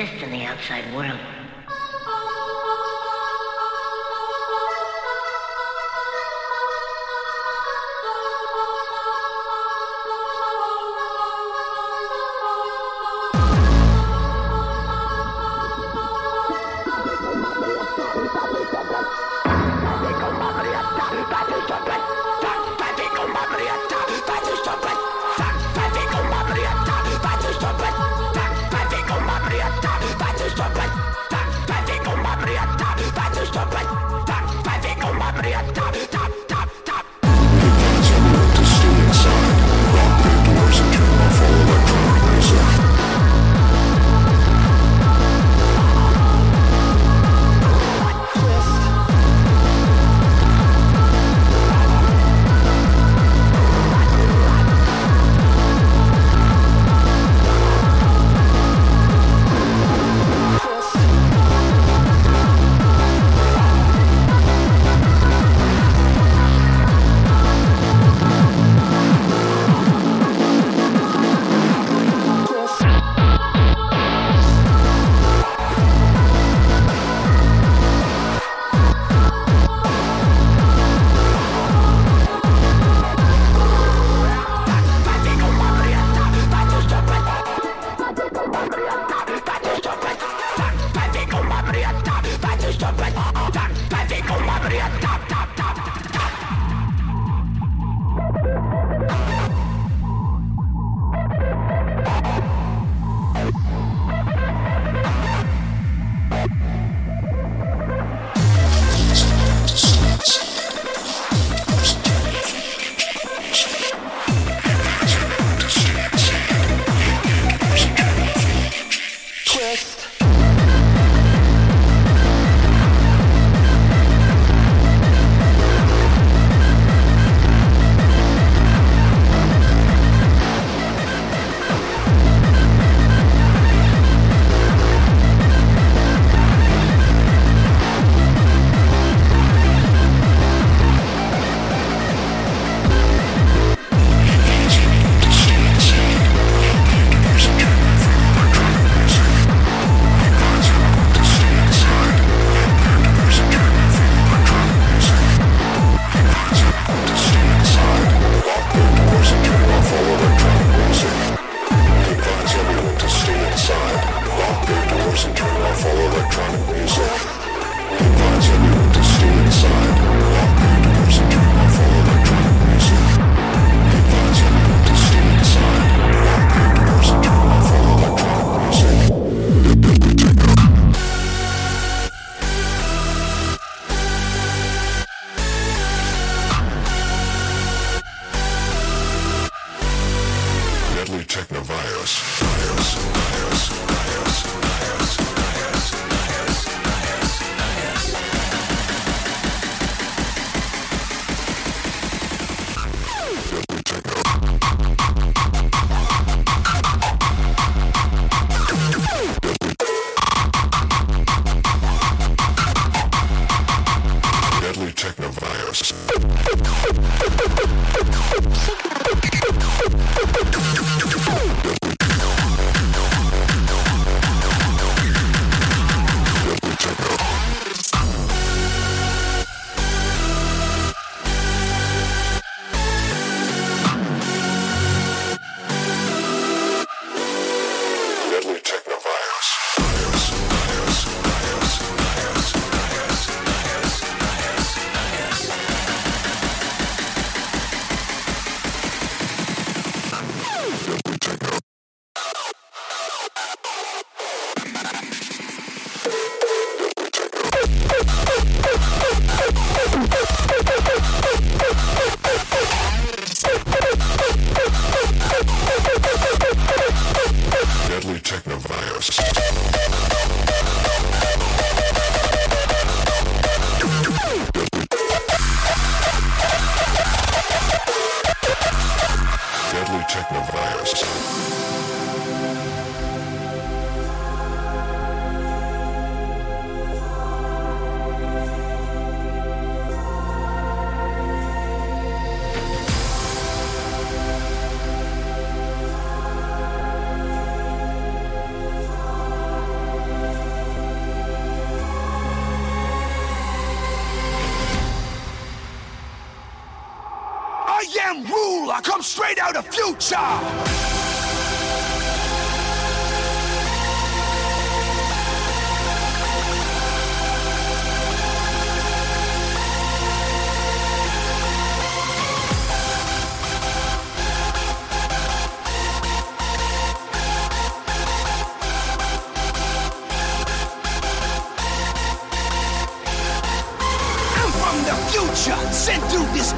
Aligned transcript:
exist 0.00 0.22
in 0.22 0.30
the 0.30 0.44
outside 0.44 0.94
world. 0.94 1.39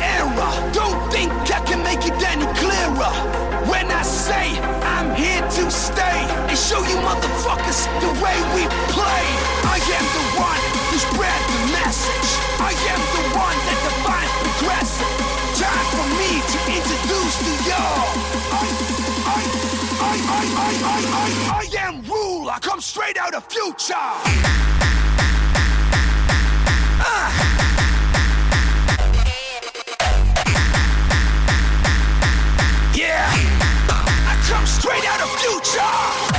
era. 0.00 0.48
Don't 0.72 1.00
think 1.12 1.31
I 1.50 1.61
can 1.64 1.83
make 1.83 2.05
it 2.07 2.16
any 2.33 2.46
clearer. 2.57 3.12
When 3.68 3.90
I 3.90 4.02
say 4.02 4.59
I'm 4.83 5.14
here 5.14 5.42
to 5.42 5.64
stay 5.70 6.18
and 6.48 6.57
show 6.59 6.81
you 6.81 6.96
motherfuckers 7.05 7.87
the 8.00 8.12
way 8.22 8.37
we 8.55 8.62
play. 8.94 9.24
I 9.68 9.78
am 9.98 10.07
the 10.18 10.26
one 10.40 10.62
who 10.90 10.96
spread 10.98 11.40
the 11.55 11.62
message. 11.78 12.28
I 12.61 12.72
am 12.92 13.00
the 13.16 13.24
one 13.37 13.59
that 13.66 13.78
defines 13.87 14.33
progressive. 14.44 15.12
Time 15.61 15.87
for 15.96 16.07
me 16.20 16.31
to 16.52 16.59
introduce 16.78 17.37
to 17.46 17.52
y'all. 17.68 18.09
I, 18.52 18.64
I, 19.28 19.40
I, 20.00 20.16
I, 20.28 20.42
I, 20.59 20.70
I, 20.92 21.00
I, 21.22 21.28
I 21.61 21.87
am 21.87 22.02
rule. 22.02 22.50
I 22.50 22.59
come 22.59 22.81
straight 22.81 23.18
out 23.18 23.35
of 23.35 23.44
future. 23.44 24.09
straight 34.83 35.05
out 35.05 35.21
of 35.21 35.31
future. 35.38 36.32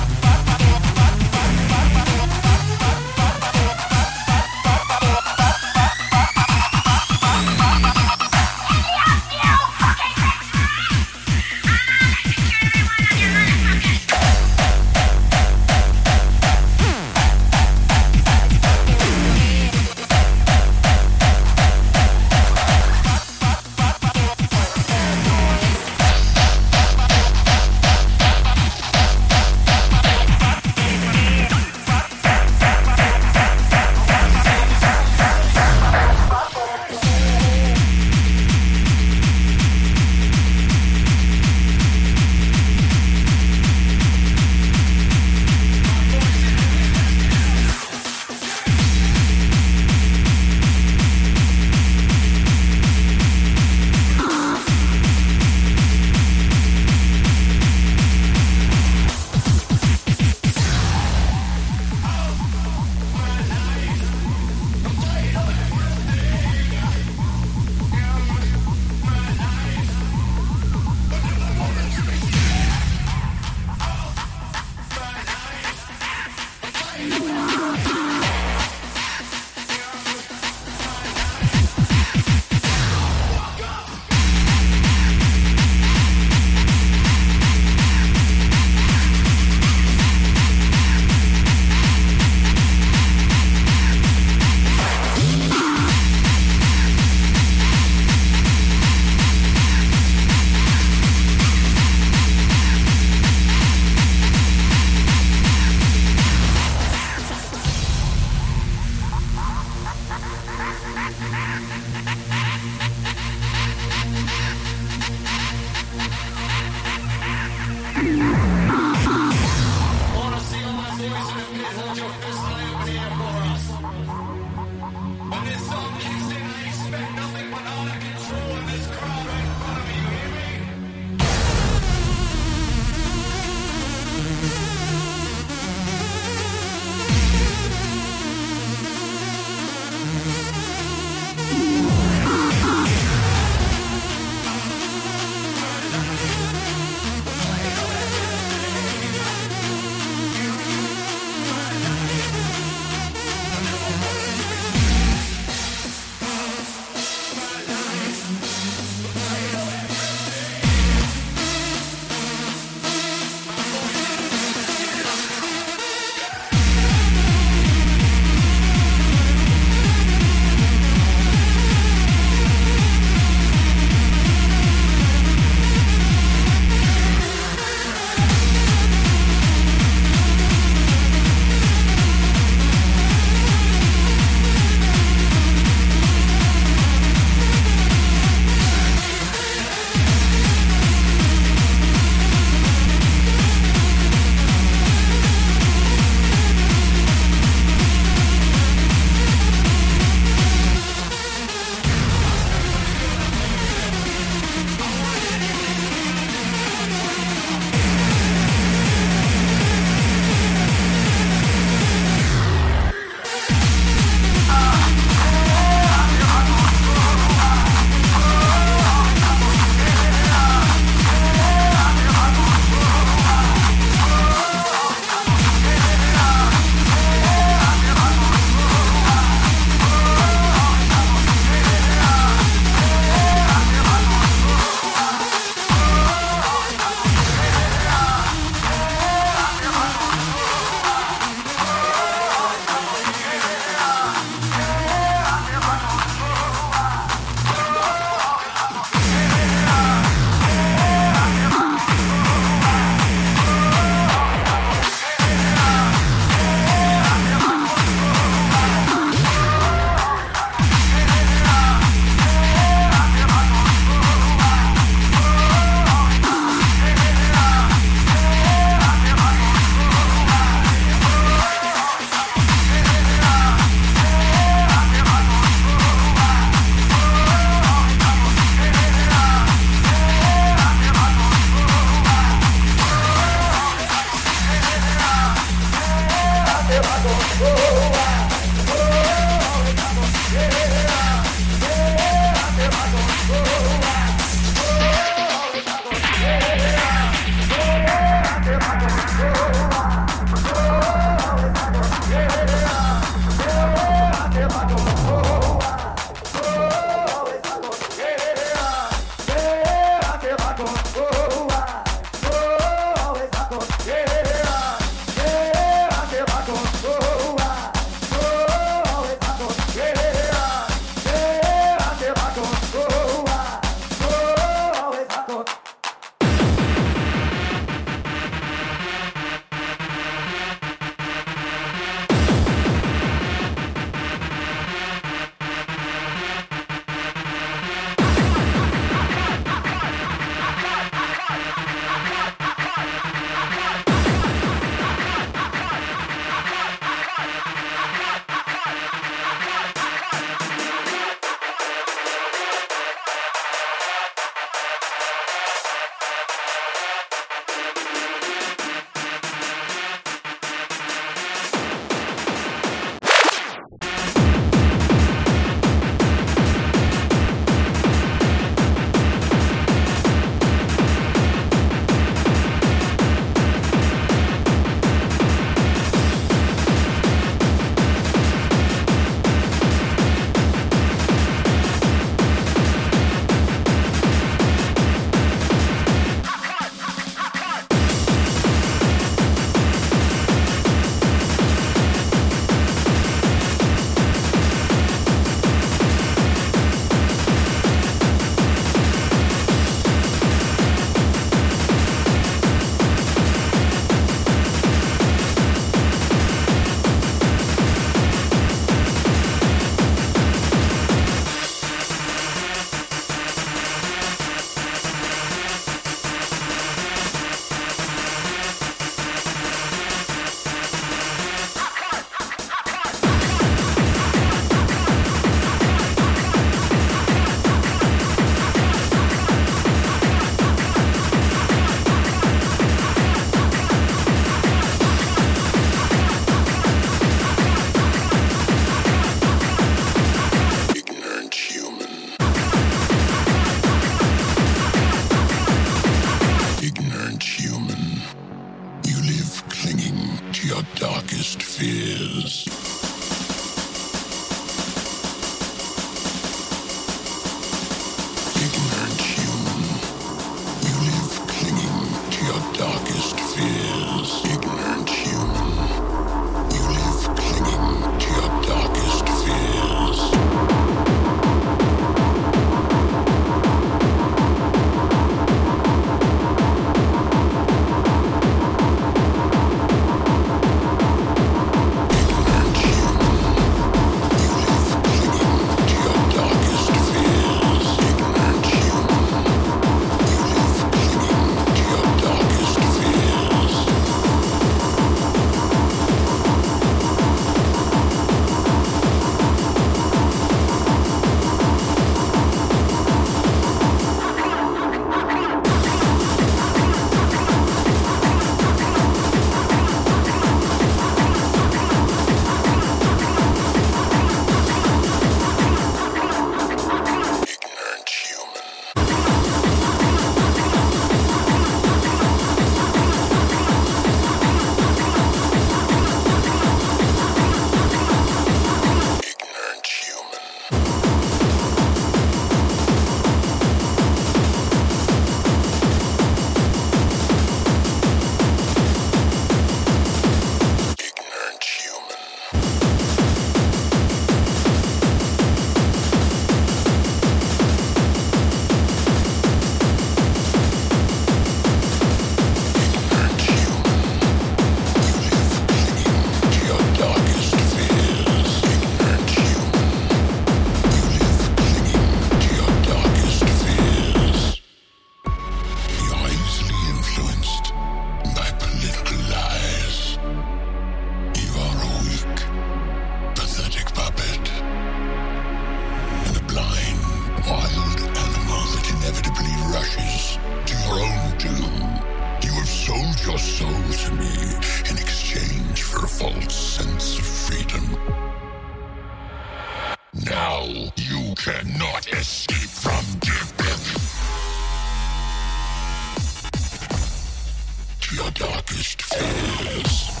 Your 598.01 598.11
darkest 598.11 598.81
fears. 598.81 600.00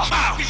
Gabba. 0.00 0.40